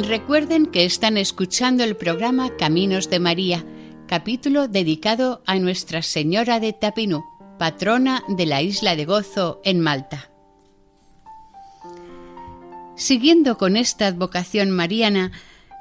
[0.08, 3.64] Recuerden que están escuchando el programa Caminos de María,
[4.08, 7.24] capítulo dedicado a Nuestra Señora de Tapinú,
[7.56, 10.28] patrona de la isla de Gozo en Malta.
[12.96, 15.30] Siguiendo con esta advocación mariana,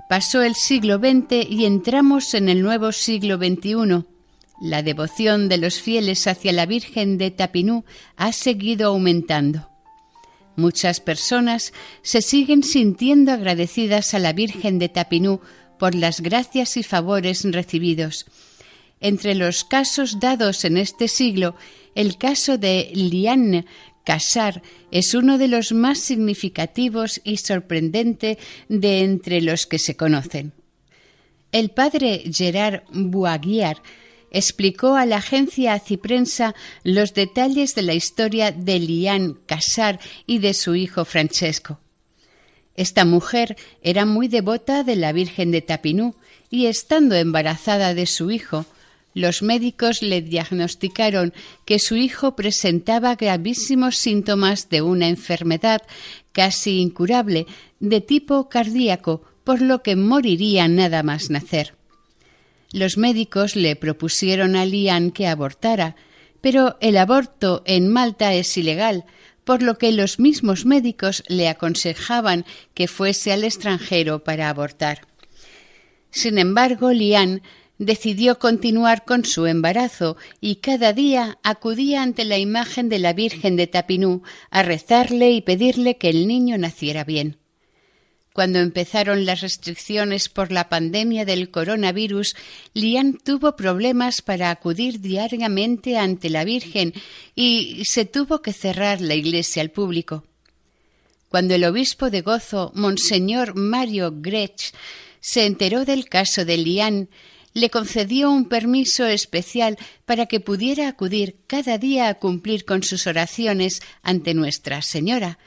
[0.08, 4.06] pasó el siglo XX y entramos en el nuevo siglo XXI.
[4.62, 7.86] La devoción de los fieles hacia la Virgen de Tapinú
[8.18, 9.71] ha seguido aumentando.
[10.62, 15.42] Muchas personas se siguen sintiendo agradecidas a la Virgen de Tapinú
[15.80, 18.28] por las gracias y favores recibidos.
[19.00, 21.56] Entre los casos dados en este siglo,
[21.96, 23.66] el caso de Liane
[24.04, 28.38] Casar es uno de los más significativos y sorprendente
[28.70, 30.54] de entre los que se conocen.
[31.52, 33.82] El padre Gerard Boaguiar
[34.32, 40.54] explicó a la agencia Aciprensa los detalles de la historia de Liane Casar y de
[40.54, 41.80] su hijo Francesco.
[42.76, 46.16] Esta mujer era muy devota de la Virgen de Tapinú
[46.50, 48.66] y estando embarazada de su hijo,
[49.14, 51.34] los médicos le diagnosticaron
[51.66, 55.82] que su hijo presentaba gravísimos síntomas de una enfermedad
[56.32, 57.46] casi incurable
[57.80, 61.74] de tipo cardíaco, por lo que moriría nada más nacer.
[62.72, 65.96] Los médicos le propusieron a Lian que abortara,
[66.40, 69.06] pero el aborto en Malta es ilegal,
[69.44, 75.08] por lo que los mismos médicos le aconsejaban que fuese al extranjero para abortar.
[76.12, 77.42] Sin embargo, Lian
[77.78, 83.56] decidió continuar con su embarazo y cada día acudía ante la imagen de la Virgen
[83.56, 87.41] de Tapinú a rezarle y pedirle que el niño naciera bien.
[88.34, 92.36] Cuando empezaron las restricciones por la pandemia del coronavirus,
[92.74, 96.94] Lian tuvo problemas para acudir diariamente ante la Virgen
[97.36, 100.24] y se tuvo que cerrar la iglesia al público.
[101.28, 104.74] Cuando el obispo de Gozo, Monseñor Mario Grech,
[105.20, 107.10] se enteró del caso de Lian,
[107.54, 113.08] le concedió un permiso especial para que pudiera acudir cada día a cumplir con sus
[113.08, 115.38] oraciones ante Nuestra Señora.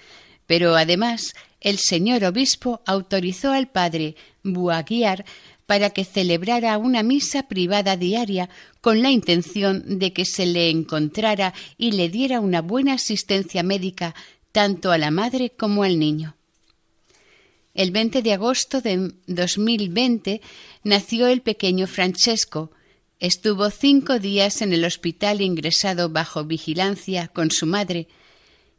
[0.46, 5.24] Pero además el señor obispo autorizó al padre Buaguiar
[5.66, 8.50] para que celebrara una misa privada diaria
[8.82, 14.14] con la intención de que se le encontrara y le diera una buena asistencia médica
[14.52, 16.36] tanto a la madre como al niño.
[17.72, 20.42] El 20 de agosto de 2020
[20.84, 22.70] nació el pequeño Francesco.
[23.18, 28.06] Estuvo cinco días en el hospital ingresado bajo vigilancia con su madre.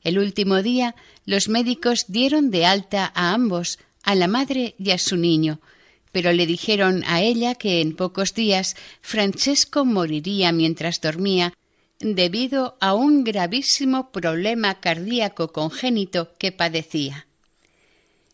[0.06, 0.96] El último día
[1.26, 5.60] los médicos dieron de alta a ambos, a la madre y a su niño,
[6.12, 11.54] pero le dijeron a ella que en pocos días Francesco moriría mientras dormía
[12.00, 17.26] debido a un gravísimo problema cardíaco congénito que padecía.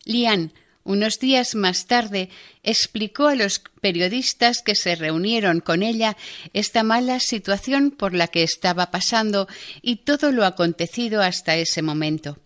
[0.04, 0.52] Lian,
[0.84, 2.28] unos días más tarde,
[2.62, 6.16] explicó a los periodistas que se reunieron con ella
[6.52, 9.48] esta mala situación por la que estaba pasando
[9.80, 12.38] y todo lo acontecido hasta ese momento.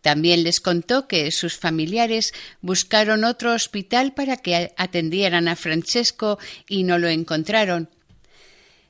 [0.00, 2.32] También les contó que sus familiares
[2.62, 6.38] buscaron otro hospital para que atendieran a Francesco
[6.68, 7.90] y no lo encontraron.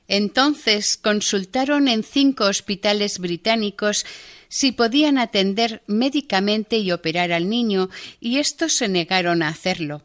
[0.07, 4.05] Entonces consultaron en cinco hospitales británicos
[4.51, 7.89] si podían atender médicamente y operar al niño,
[8.19, 10.03] y estos se negaron a hacerlo.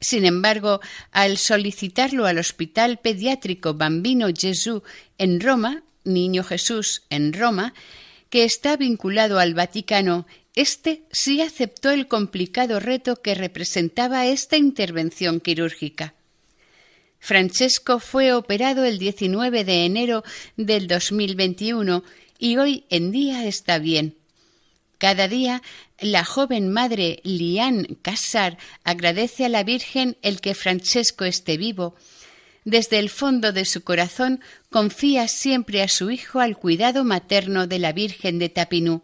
[0.00, 4.84] Sin embargo, al solicitarlo al Hospital Pediátrico Bambino Gesù
[5.18, 7.74] en Roma, Niño Jesús en Roma,
[8.30, 15.40] que está vinculado al Vaticano, éste sí aceptó el complicado reto que representaba esta intervención
[15.40, 16.14] quirúrgica.
[17.18, 20.22] Francesco fue operado el 19 de enero
[20.56, 22.04] del 2021
[22.38, 24.16] y hoy en día está bien.
[24.98, 25.62] Cada día
[26.00, 31.94] la joven madre Lian Casar agradece a la Virgen el que Francesco esté vivo.
[32.64, 37.78] Desde el fondo de su corazón confía siempre a su hijo al cuidado materno de
[37.78, 39.02] la Virgen de Tapinú.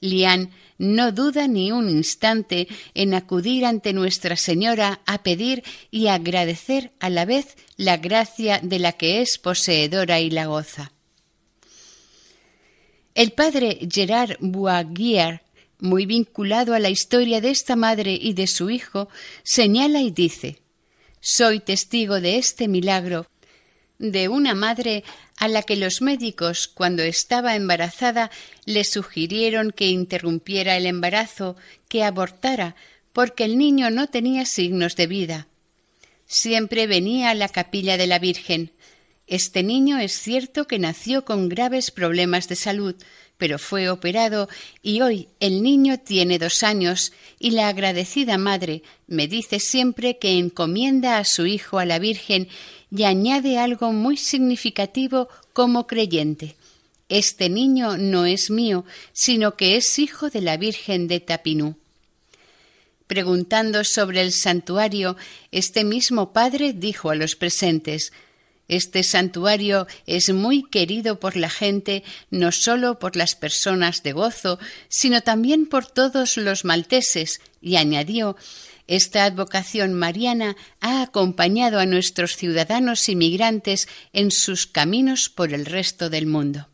[0.00, 6.92] Lian no duda ni un instante en acudir ante Nuestra Señora a pedir y agradecer
[7.00, 10.92] a la vez la gracia de la que es poseedora y la goza.
[13.18, 15.42] El padre Gerard Boisguier,
[15.80, 19.08] muy vinculado a la historia de esta madre y de su hijo,
[19.42, 20.60] señala y dice
[21.20, 23.26] Soy testigo de este milagro
[23.98, 25.02] de una madre
[25.36, 28.30] a la que los médicos, cuando estaba embarazada,
[28.66, 31.56] le sugirieron que interrumpiera el embarazo,
[31.88, 32.76] que abortara,
[33.12, 35.48] porque el niño no tenía signos de vida.
[36.28, 38.70] Siempre venía a la capilla de la Virgen.
[39.28, 42.94] Este niño es cierto que nació con graves problemas de salud,
[43.36, 44.48] pero fue operado
[44.82, 50.38] y hoy el niño tiene dos años y la agradecida madre me dice siempre que
[50.38, 52.48] encomienda a su hijo a la Virgen
[52.90, 56.56] y añade algo muy significativo como creyente.
[57.10, 61.76] Este niño no es mío, sino que es hijo de la Virgen de Tapinú.
[63.06, 65.16] Preguntando sobre el santuario,
[65.52, 68.12] este mismo padre dijo a los presentes
[68.68, 74.58] este santuario es muy querido por la gente, no sólo por las personas de gozo,
[74.88, 78.36] sino también por todos los malteses, y añadió
[78.88, 86.08] esta advocación mariana ha acompañado a nuestros ciudadanos inmigrantes en sus caminos por el resto
[86.08, 86.68] del mundo.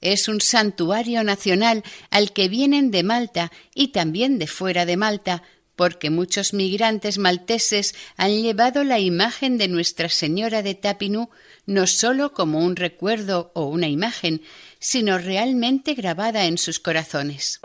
[0.00, 5.42] Es un santuario nacional al que vienen de Malta y también de fuera de Malta
[5.80, 11.30] porque muchos migrantes malteses han llevado la imagen de Nuestra Señora de Tapinú
[11.64, 14.42] no sólo como un recuerdo o una imagen,
[14.78, 17.62] sino realmente grabada en sus corazones.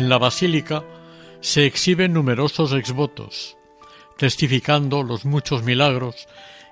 [0.00, 0.82] En la basílica
[1.42, 3.58] se exhiben numerosos exvotos,
[4.16, 6.26] testificando los muchos milagros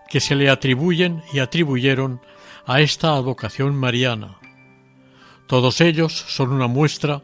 [0.09, 2.23] que se le atribuyen y atribuyeron
[2.65, 4.39] a esta advocación mariana.
[5.47, 7.23] Todos ellos son una muestra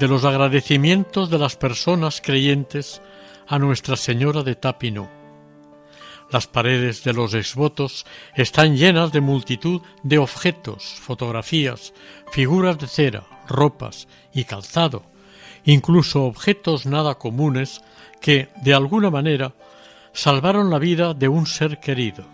[0.00, 3.02] de los agradecimientos de las personas creyentes
[3.46, 5.10] a Nuestra Señora de Tapino.
[6.30, 11.92] Las paredes de los exvotos están llenas de multitud de objetos, fotografías,
[12.30, 15.11] figuras de cera, ropas y calzado,
[15.64, 17.82] incluso objetos nada comunes
[18.20, 19.54] que, de alguna manera,
[20.12, 22.24] salvaron la vida de un ser querido.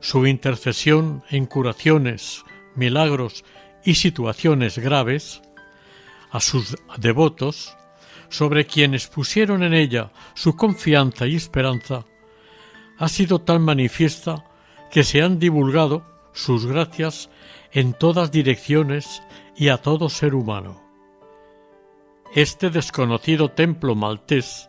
[0.00, 2.44] Su intercesión en curaciones,
[2.74, 3.44] milagros
[3.84, 5.42] y situaciones graves,
[6.30, 7.76] a sus devotos,
[8.28, 12.04] sobre quienes pusieron en ella su confianza y esperanza,
[12.98, 14.44] ha sido tan manifiesta
[14.90, 17.30] que se han divulgado sus gracias
[17.72, 19.22] en todas direcciones
[19.56, 20.85] y a todo ser humano.
[22.34, 24.68] Este desconocido templo maltés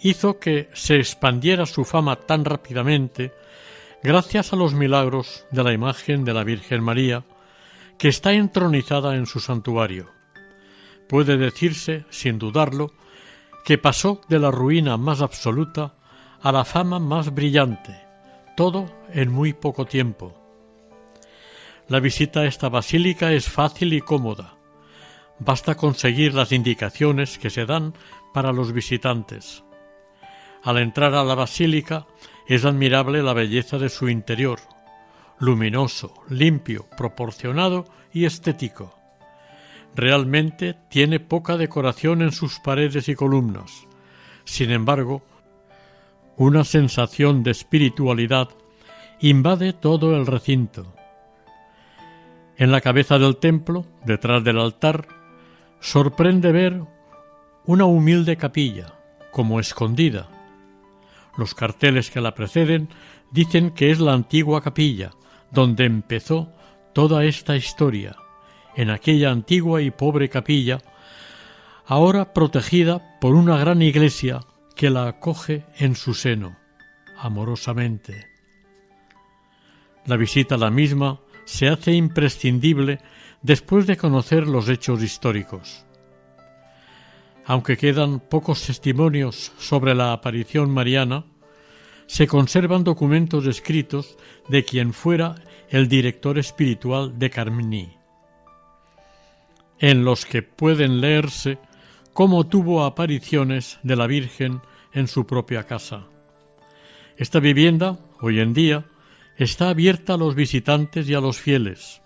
[0.00, 3.32] hizo que se expandiera su fama tan rápidamente
[4.02, 7.24] gracias a los milagros de la imagen de la Virgen María,
[7.98, 10.10] que está entronizada en su santuario.
[11.08, 12.92] Puede decirse, sin dudarlo,
[13.64, 15.94] que pasó de la ruina más absoluta
[16.40, 17.94] a la fama más brillante,
[18.56, 20.34] todo en muy poco tiempo.
[21.88, 24.57] La visita a esta basílica es fácil y cómoda.
[25.40, 27.94] Basta conseguir las indicaciones que se dan
[28.34, 29.64] para los visitantes.
[30.62, 32.06] Al entrar a la basílica
[32.46, 34.58] es admirable la belleza de su interior,
[35.38, 38.94] luminoso, limpio, proporcionado y estético.
[39.94, 43.86] Realmente tiene poca decoración en sus paredes y columnas.
[44.44, 45.22] Sin embargo,
[46.36, 48.48] una sensación de espiritualidad
[49.20, 50.94] invade todo el recinto.
[52.56, 55.17] En la cabeza del templo, detrás del altar,
[55.80, 56.82] sorprende ver
[57.64, 58.94] una humilde capilla,
[59.30, 60.28] como escondida,
[61.36, 62.88] los carteles que la preceden
[63.30, 65.12] dicen que es la antigua capilla
[65.50, 66.52] donde empezó
[66.92, 68.16] toda esta historia,
[68.74, 70.78] en aquella antigua y pobre capilla,
[71.86, 74.40] ahora protegida por una gran iglesia
[74.74, 76.56] que la acoge en su seno,
[77.16, 78.26] amorosamente.
[80.06, 83.00] La visita a la misma se hace imprescindible
[83.42, 85.84] después de conocer los hechos históricos.
[87.44, 91.24] Aunque quedan pocos testimonios sobre la aparición mariana,
[92.06, 94.16] se conservan documentos escritos
[94.48, 95.36] de quien fuera
[95.68, 97.96] el director espiritual de Carmigny,
[99.78, 101.58] en los que pueden leerse
[102.12, 104.60] cómo tuvo apariciones de la Virgen
[104.92, 106.06] en su propia casa.
[107.16, 108.86] Esta vivienda, hoy en día,
[109.36, 112.00] está abierta a los visitantes y a los fieles.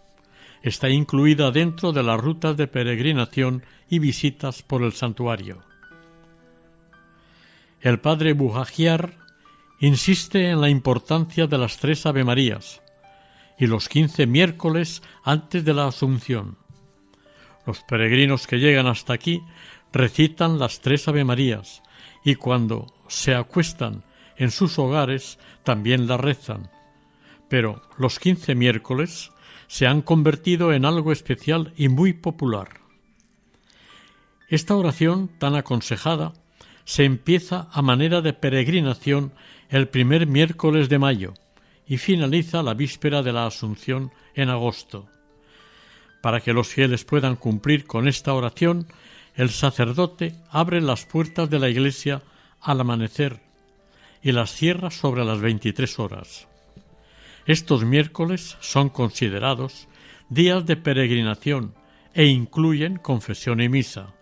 [0.62, 5.62] Está incluida dentro de las rutas de peregrinación y visitas por el santuario.
[7.80, 9.18] El padre Bujagiar
[9.80, 12.80] insiste en la importancia de las tres Avemarías
[13.58, 16.56] y los quince miércoles antes de la Asunción.
[17.66, 19.42] Los peregrinos que llegan hasta aquí
[19.92, 21.82] recitan las tres Avemarías
[22.24, 24.04] y cuando se acuestan
[24.36, 26.70] en sus hogares también las rezan.
[27.48, 29.32] Pero los quince miércoles
[29.72, 32.82] se han convertido en algo especial y muy popular.
[34.50, 36.34] Esta oración tan aconsejada
[36.84, 39.32] se empieza a manera de peregrinación
[39.70, 41.32] el primer miércoles de mayo
[41.86, 45.08] y finaliza la víspera de la Asunción en agosto.
[46.20, 48.88] Para que los fieles puedan cumplir con esta oración,
[49.36, 52.20] el sacerdote abre las puertas de la iglesia
[52.60, 53.40] al amanecer
[54.22, 56.46] y las cierra sobre las veintitrés horas.
[57.46, 59.88] Estos miércoles son considerados
[60.28, 61.74] días de peregrinación
[62.14, 64.14] e incluyen confesión y misa.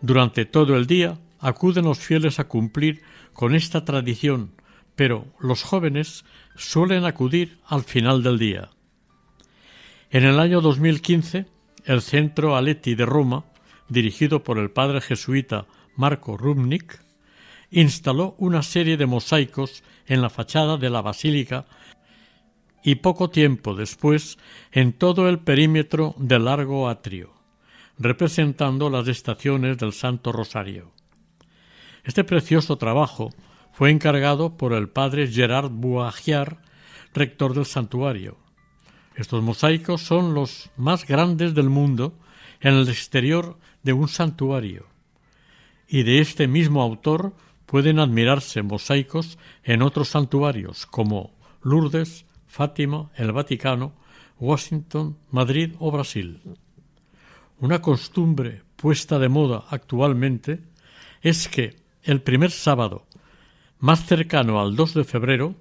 [0.00, 3.02] Durante todo el día acuden los fieles a cumplir
[3.32, 4.52] con esta tradición,
[4.96, 6.24] pero los jóvenes
[6.56, 8.70] suelen acudir al final del día.
[10.10, 11.46] En el año 2015,
[11.84, 13.44] el Centro Aleti de Roma,
[13.88, 15.66] dirigido por el padre jesuita
[15.96, 17.00] Marco Rubnik,
[17.70, 21.66] instaló una serie de mosaicos en la fachada de la basílica
[22.84, 24.38] y poco tiempo después
[24.70, 27.34] en todo el perímetro del largo atrio
[27.98, 30.92] representando las estaciones del Santo Rosario.
[32.02, 33.30] Este precioso trabajo
[33.72, 36.58] fue encargado por el padre Gerard Boagiar,
[37.12, 38.36] rector del santuario.
[39.16, 42.14] Estos mosaicos son los más grandes del mundo
[42.60, 44.86] en el exterior de un santuario,
[45.86, 47.34] y de este mismo autor
[47.66, 51.32] pueden admirarse mosaicos en otros santuarios como
[51.62, 52.24] Lourdes,
[52.56, 53.92] Fátima, el Vaticano,
[54.38, 56.40] Washington, Madrid o Brasil
[57.60, 60.60] una costumbre puesta de moda actualmente
[61.22, 63.06] es que el primer sábado,
[63.78, 65.54] más cercano al 2 de febrero,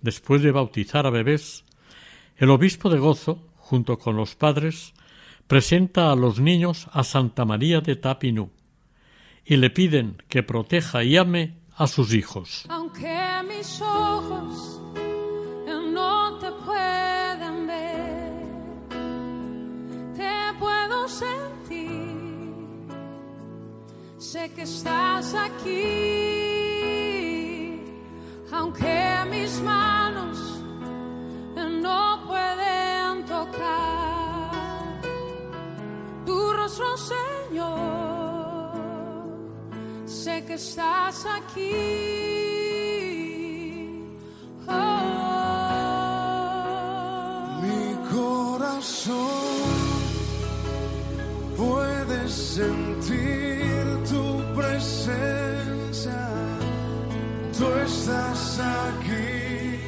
[0.00, 1.64] después de bautizar a bebés,
[2.36, 4.94] el obispo de Gozo, junto con los padres,
[5.46, 8.50] presenta a los niños a Santa María de Tapinú
[9.44, 12.64] y le piden que proteja y ame a sus hijos.
[12.70, 14.81] Aunque mis ojos
[16.52, 18.32] te puedan ver,
[20.16, 22.50] te puedo sentir.
[24.18, 25.80] Sé que estás aquí,
[28.52, 30.38] aunque mis manos
[31.56, 34.50] no pueden tocar
[36.26, 38.72] tu rostro, Señor.
[40.06, 42.41] Sé que estás aquí.
[48.82, 49.14] Corazón
[51.56, 53.70] puede sentir
[54.10, 56.28] tu presencia.
[57.56, 59.78] Tú estás aquí.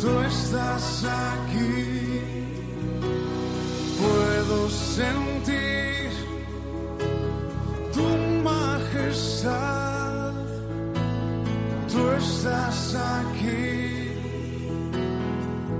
[0.00, 2.20] Tú estás aquí.
[4.02, 6.10] Puedo sentir
[7.94, 8.06] tu
[8.42, 10.32] majestad.
[11.90, 14.01] Tú estás aquí.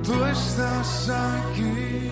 [0.05, 2.11] Tú estás aquí.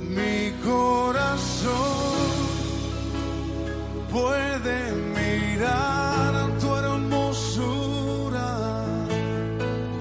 [0.00, 1.72] Mi corazón
[4.10, 8.48] puede mirar tu hermosura.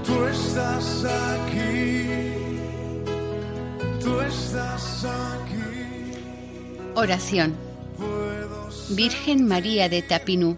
[0.06, 2.60] Tú estás aquí.
[4.02, 6.14] Tú estás aquí.
[6.96, 7.72] Oración.
[8.90, 10.58] Virgen María de Tapinú,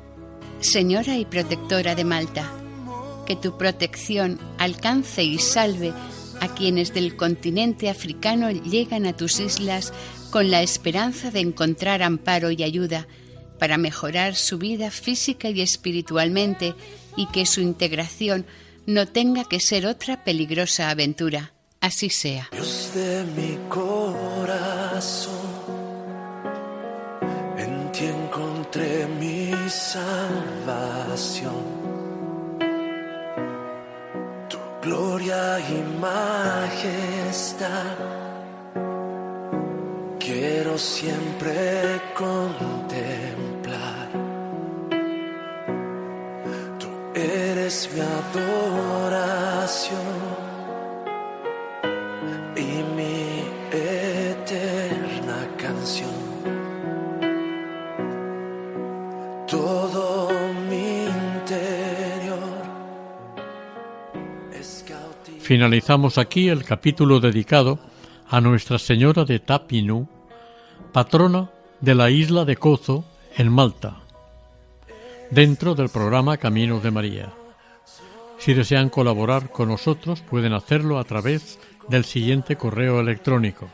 [0.59, 2.49] Señora y Protectora de Malta,
[3.25, 5.93] que tu protección alcance y salve
[6.41, 9.93] a quienes del continente africano llegan a tus islas
[10.29, 13.07] con la esperanza de encontrar amparo y ayuda
[13.59, 16.75] para mejorar su vida física y espiritualmente
[17.15, 18.45] y que su integración
[18.85, 21.53] no tenga que ser otra peligrosa aventura.
[21.79, 22.49] Así sea.
[22.51, 25.33] Dios de mi corazón,
[27.57, 30.93] en ti encontré mi salvación.
[34.83, 37.97] Gloria y majestad
[40.19, 44.09] quiero siempre contemplar.
[46.79, 49.91] Tú eres mi adoración
[65.43, 67.77] Finalizamos aquí el capítulo dedicado
[68.29, 70.07] a Nuestra Señora de Tapinú,
[70.93, 71.49] patrona
[71.81, 73.03] de la isla de Cozo,
[73.35, 73.97] en Malta,
[75.31, 77.33] dentro del programa Caminos de María.
[78.37, 83.67] Si desean colaborar con nosotros, pueden hacerlo a través del siguiente correo electrónico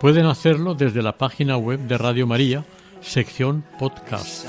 [0.00, 2.66] pueden hacerlo desde la página web de Radio María,
[3.00, 4.46] sección podcast.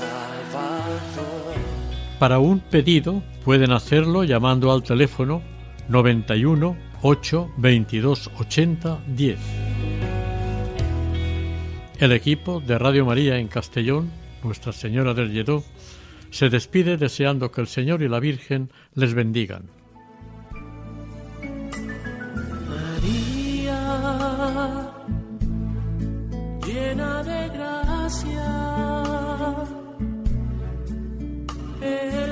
[2.18, 5.42] Para un pedido pueden hacerlo llamando al teléfono
[5.88, 9.38] 91 8 22 80 10.
[11.98, 14.10] El equipo de Radio María en Castellón,
[14.42, 15.64] Nuestra Señora del Lledó,
[16.30, 19.79] se despide deseando que el Señor y la Virgen les bendigan.